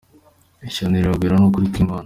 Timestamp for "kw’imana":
1.71-1.99